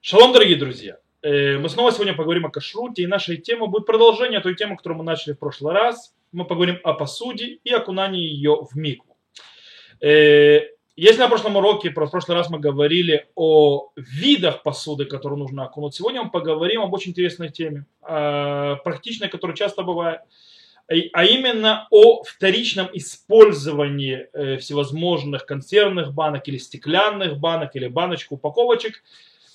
[0.00, 0.98] Шалом, дорогие друзья!
[1.22, 4.98] Э, мы снова сегодня поговорим о кашруте, и наша тема будет продолжение той темы, которую
[4.98, 6.14] мы начали в прошлый раз.
[6.30, 9.16] Мы поговорим о посуде и окунании ее в микву.
[10.00, 10.60] Э,
[10.94, 15.96] если на прошлом уроке, в прошлый раз мы говорили о видах посуды, которые нужно окунуть,
[15.96, 20.20] сегодня мы поговорим об очень интересной теме, практичной, которая часто бывает–
[21.12, 29.02] а именно о вторичном использовании э, всевозможных консервных банок или стеклянных банок или баночек, упаковочек.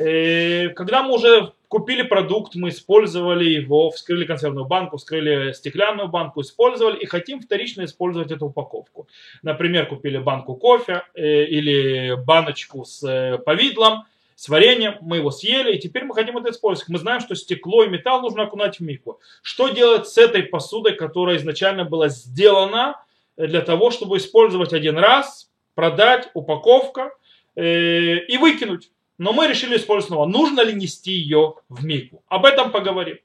[0.00, 6.40] Э, когда мы уже купили продукт, мы использовали его, вскрыли консервную банку, вскрыли стеклянную банку,
[6.40, 9.08] использовали и хотим вторично использовать эту упаковку.
[9.42, 14.04] Например, купили банку кофе э, или баночку с повидлом,
[14.36, 16.88] с вареньем, мы его съели, и теперь мы хотим это использовать.
[16.88, 19.20] Мы знаем, что стекло и металл нужно окунать в микву.
[19.42, 23.04] Что делать с этой посудой, которая изначально была сделана
[23.36, 27.12] для того, чтобы использовать один раз, продать, упаковка
[27.54, 28.90] э, и выкинуть.
[29.20, 30.24] Но мы решили использовать снова.
[30.26, 32.24] Нужно ли нести ее в микву?
[32.28, 33.18] Об этом поговорим.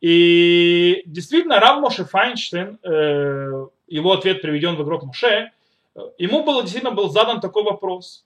[0.00, 5.50] И действительно, Рав Моше Файнштейн, э, его ответ приведен в игрок Моше,
[6.16, 8.24] ему было, действительно был задан такой вопрос.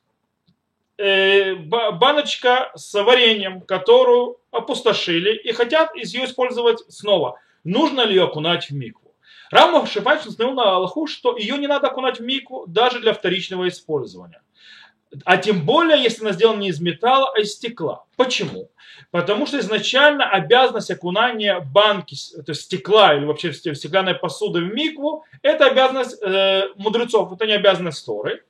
[0.96, 7.40] Э, баночка с вареньем, которую опустошили и хотят ее использовать снова.
[7.64, 9.12] Нужно ли ее окунать в микву?
[9.50, 13.66] Рамов Шипач установил на Аллаху, что ее не надо окунать в микву даже для вторичного
[13.66, 14.40] использования.
[15.24, 18.04] А тем более, если она сделана не из металла, а из стекла.
[18.16, 18.70] Почему?
[19.10, 25.24] Потому что изначально обязанность окунания банки, то есть стекла или вообще стеклянной посуды в микву,
[25.42, 28.42] это обязанность э, мудрецов, это не обязанность Торы.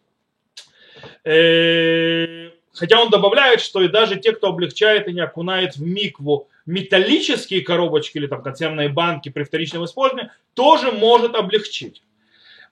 [1.24, 6.48] Э, хотя он добавляет, что и даже те, кто облегчает и не окунает в микву
[6.64, 12.02] металлические коробочки или там консервные банки при вторичном использовании, тоже может облегчить.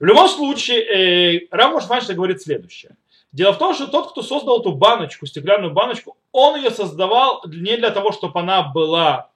[0.00, 2.96] В любом случае, э, Рамош Фаншта говорит следующее.
[3.34, 7.76] Дело в том, что тот, кто создал эту баночку, стеклянную баночку, он ее создавал не
[7.76, 9.28] для того, чтобы она была,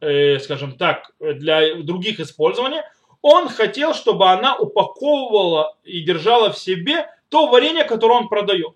[0.00, 2.82] э, скажем так, для других использований.
[3.22, 8.74] Он хотел, чтобы она упаковывала и держала в себе то варенье, которое он продает.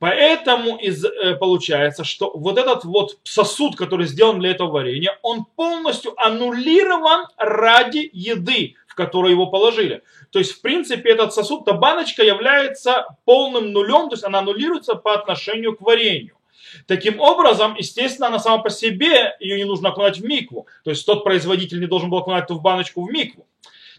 [0.00, 5.46] Поэтому из, э, получается, что вот этот вот сосуд, который сделан для этого варенья, он
[5.56, 10.02] полностью аннулирован ради еды, которую его положили.
[10.30, 14.94] То есть, в принципе, этот сосуд, та баночка является полным нулем, то есть она аннулируется
[14.94, 16.36] по отношению к варенью.
[16.86, 20.66] Таким образом, естественно, она сама по себе, ее не нужно окунать в микву.
[20.82, 23.46] То есть тот производитель не должен был окунать эту баночку в микву.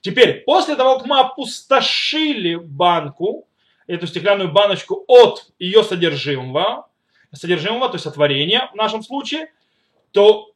[0.01, 3.47] Теперь, после того, как мы опустошили банку,
[3.87, 6.87] эту стеклянную баночку от ее содержимого,
[7.33, 9.51] содержимого, то есть от варенья в нашем случае,
[10.11, 10.51] то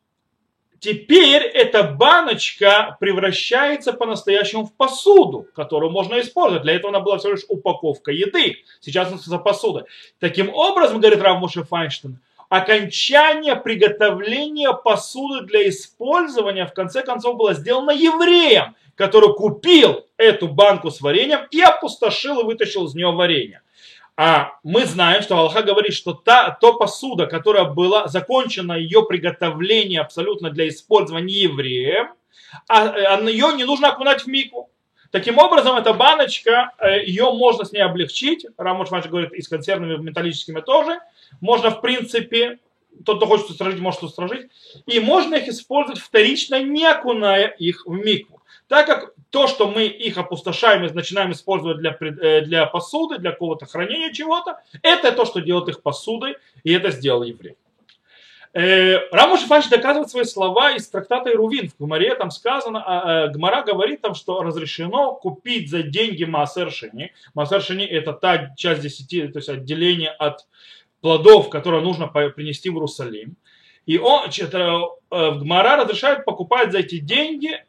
[0.81, 6.63] теперь эта баночка превращается по-настоящему в посуду, которую можно использовать.
[6.63, 8.57] Для этого она была всего лишь упаковка еды.
[8.81, 9.85] Сейчас она за посуда.
[10.19, 12.19] Таким образом, говорит Рав Моше Файнштейн,
[12.49, 20.91] окончание приготовления посуды для использования в конце концов было сделано евреем, который купил эту банку
[20.91, 23.61] с вареньем и опустошил и вытащил из нее варенье.
[24.17, 30.01] А мы знаем, что Аллаха говорит, что та то посуда, которая была закончена, ее приготовление
[30.01, 32.09] абсолютно для использования евреем,
[32.67, 34.69] а, а ее не нужно окунать в мику.
[35.11, 38.45] Таким образом, эта баночка, э, ее можно с ней облегчить.
[38.57, 40.99] Рамош Маш говорит, и с консервными металлическими тоже.
[41.41, 42.59] Можно, в принципе,
[43.05, 44.49] тот, кто хочет устражить, может устражить.
[44.85, 48.41] И можно их использовать вторично, не окуная их в микву.
[48.67, 53.31] Так как то, что мы их опустошаем и начинаем использовать для, э, для посуды, для
[53.31, 57.55] какого-то хранения чего-то, это то, что делает их посудой, и это сделал еврей.
[58.53, 61.69] Э, Рамуш Ифанович доказывает свои слова из трактата Ирувин.
[61.69, 66.69] В Гмаре там сказано, а, а, Гмара говорит там, что разрешено купить за деньги Маасер
[66.69, 67.13] Шини.
[67.33, 70.45] Маасер Шини это та часть десяти, то есть отделение от
[71.01, 73.35] плодов, которые нужно принести в Иерусалим.
[73.85, 77.59] И он, это, э, Гмара разрешает покупать за эти деньги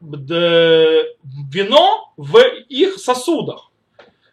[0.00, 2.38] вино в
[2.68, 3.70] их сосудах.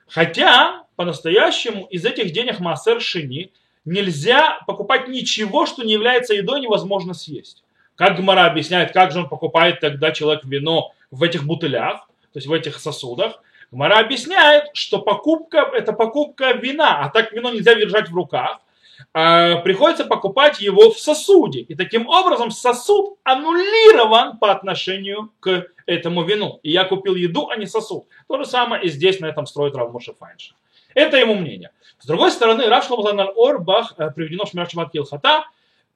[0.08, 3.52] Хотя, по-настоящему, из этих денег массер шини
[3.86, 7.64] нельзя покупать ничего, что не является едой, невозможно съесть.
[7.96, 12.48] Как Гмара объясняет, как же он покупает тогда человек вино в этих бутылях, то есть
[12.48, 13.42] в этих сосудах.
[13.74, 18.60] Гмара объясняет, что покупка– это покупка вина, а так вино нельзя держать в руках–
[19.14, 21.62] а, приходится покупать его в сосуде.
[21.62, 26.60] И таким образом сосуд аннулирован по отношению к этому вину.
[26.64, 28.06] И я купил еду, а не сосуд.
[28.28, 30.56] То же самое и здесь на этом строит Рав Моше Файнша.
[30.96, 31.72] Это его мнение.
[32.00, 35.46] С другой стороны, Рав Шломзан Орбах, э, приведено в Килхата,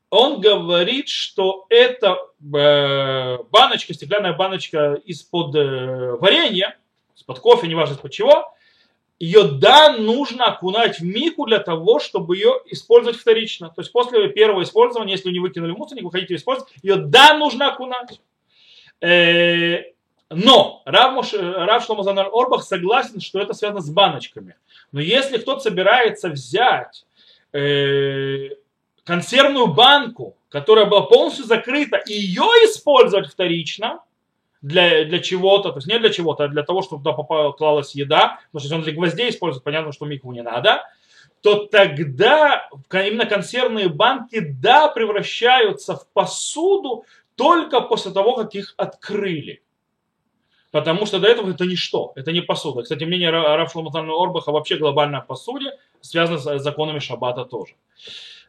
[0.09, 6.77] он говорит, что эта э, баночка, стеклянная баночка из-под э, варенья,
[7.18, 8.54] из-под кофе, неважно из-под чего,
[9.19, 13.69] ее да, нужно окунать в мику для того, чтобы ее использовать вторично.
[13.69, 17.69] То есть после первого использования, если не выкинули мусорник, вы хотите использовать, ее да, нужно
[17.69, 18.22] окунать.
[19.02, 19.92] Э,
[20.30, 24.56] но Рав, Рав Шломазанар Орбах согласен, что это связано с баночками.
[24.92, 27.06] Но если кто-то собирается взять
[27.54, 28.50] э,
[29.04, 34.02] консервную банку, которая была полностью закрыта, и ее использовать вторично,
[34.62, 37.95] для, для чего-то, то есть не для чего-то, а для того, чтобы туда попала, клалась
[37.95, 40.83] еда, потому что если он для гвоздей использует, понятно, что микву не надо,
[41.42, 47.06] то тогда именно консервные банки, да, превращаются в посуду
[47.36, 49.62] только после того, как их открыли.
[50.71, 52.81] Потому что до этого это ничто, это не посуда.
[52.81, 55.71] Кстати, мнение Раф Шломатана Орбаха вообще глобально о посуде
[56.01, 57.75] связано с законами Шаббата тоже.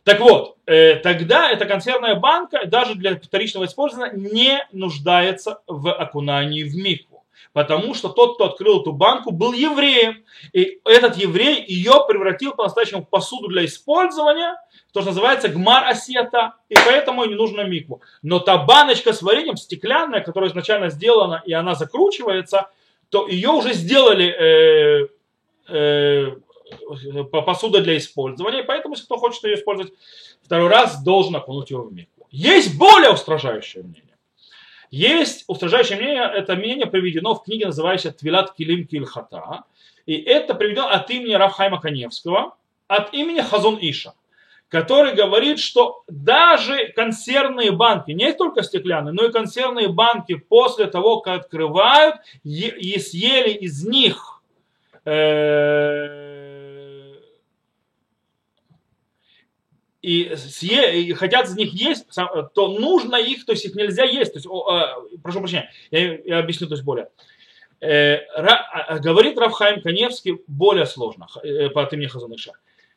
[0.08, 6.62] Так вот, э, тогда эта консервная банка даже для вторичного использования не нуждается в окунании
[6.62, 7.26] в микву.
[7.52, 10.24] Потому что тот, кто открыл эту банку, был евреем.
[10.54, 14.54] И этот еврей ее превратил по-настоящему в посуду для использования,
[14.94, 16.54] то, что называется гмар асета.
[16.70, 18.00] И поэтому не нужно микву.
[18.22, 22.70] Но та баночка с вареньем стеклянная, которая изначально сделана, и она закручивается,
[23.10, 25.08] то ее уже сделали э,
[25.68, 26.36] э,
[27.44, 29.92] посуда для использования, поэтому если кто хочет ее использовать
[30.42, 32.26] второй раз, должен окунуть его в микву.
[32.30, 34.04] Есть более устражающее мнение.
[34.90, 39.64] Есть устражающее мнение, это мнение приведено в книге, называющейся Твилат Килим Кильхата,
[40.06, 42.56] и это приведено от имени Рафхайма Каневского,
[42.86, 44.14] от имени Хазон Иша,
[44.68, 51.20] который говорит, что даже консервные банки, не только стеклянные, но и консервные банки после того,
[51.20, 54.42] как открывают, и съели из них
[55.04, 56.57] э,
[60.02, 62.06] и, съе, и хотят из них есть,
[62.54, 64.32] то нужно их, то есть их нельзя есть.
[64.32, 67.08] То есть, о, э, прошу прощения, я, я объясню то есть более.
[67.80, 72.52] Э, ра, а, говорит Равхайм Каневский более сложно э, по имени Хазаныша.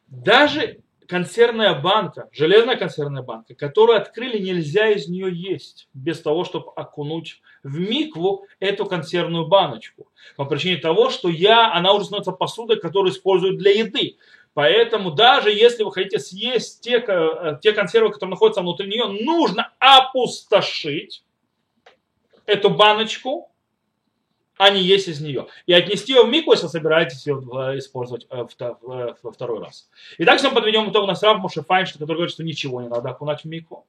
[0.07, 6.71] Даже консервная банка, железная консервная банка, которую открыли, нельзя из нее есть без того, чтобы
[6.75, 10.07] окунуть в микву эту консервную баночку.
[10.38, 14.18] По причине того, что я, она уже становится посудой, которую используют для еды.
[14.53, 19.71] Поэтому даже если вы хотите съесть те, э, те консервы, которые находятся внутри нее, нужно
[19.80, 21.24] опустошить
[22.45, 23.50] эту баночку,
[24.57, 25.48] а не есть из нее.
[25.65, 28.45] И отнести ее в мику, если собираетесь ее э, использовать э,
[28.81, 29.89] во второй раз.
[30.18, 31.06] Итак, сейчас подведем итог.
[31.06, 33.86] У нас Рав Моше Файнштейн, который говорит, что ничего не надо окунать в мику.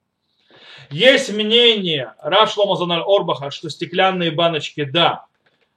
[0.90, 5.26] Есть мнение Рав Шлома Орбаха, что стеклянные баночки да,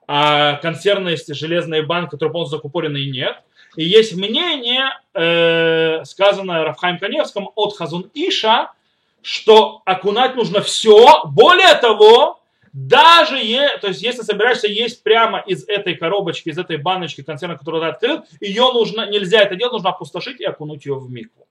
[0.08, 3.38] а консервные железные банки, которые полностью закупорены, нет.
[3.76, 8.72] И есть мнение, э, сказанное Рафхайм Каневском от Хазун Иша,
[9.22, 11.24] что окунать нужно все.
[11.26, 12.40] Более того,
[12.72, 17.58] даже е, то есть, если собираешься есть прямо из этой коробочки, из этой баночки консервной,
[17.58, 21.48] которую ты открыл, ее нужно, нельзя это делать, нужно опустошить и окунуть ее в мику.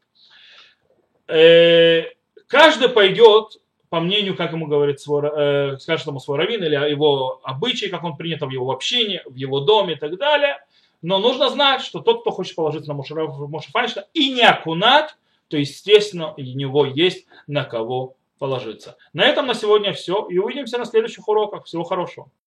[1.27, 2.05] Э,
[2.47, 3.59] каждый пойдет
[3.91, 8.05] по мнению, как ему говорит свой, э, скажет ему свой раввин, или его обычаи, как
[8.05, 10.59] он принят в его общине, в его доме и так далее–
[11.05, 13.15] но нужно знать, что тот, кто хочет положиться на Моше
[13.73, 15.15] Файнштейна и не окунать,
[15.49, 18.97] то, естественно, у него есть на кого положиться.
[19.13, 20.27] На этом на сегодня все.
[20.31, 21.67] И увидимся на следующих уроках.
[21.67, 22.31] Всего хорошего.